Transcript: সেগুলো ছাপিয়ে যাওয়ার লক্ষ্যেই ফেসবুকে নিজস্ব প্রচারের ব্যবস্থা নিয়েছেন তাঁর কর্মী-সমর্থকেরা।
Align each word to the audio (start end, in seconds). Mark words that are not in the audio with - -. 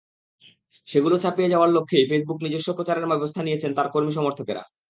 সেগুলো 0.87 1.15
ছাপিয়ে 1.17 1.51
যাওয়ার 1.53 1.73
লক্ষ্যেই 1.75 2.07
ফেসবুকে 2.09 2.43
নিজস্ব 2.45 2.69
প্রচারের 2.77 3.09
ব্যবস্থা 3.11 3.41
নিয়েছেন 3.43 3.71
তাঁর 3.73 3.87
কর্মী-সমর্থকেরা। 3.89 4.63